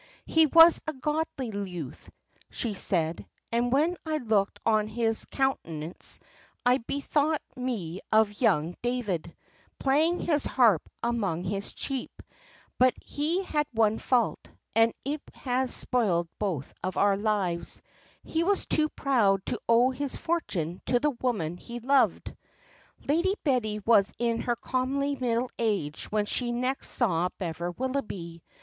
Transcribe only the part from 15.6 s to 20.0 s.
spoiled both our lives he was too proud to owe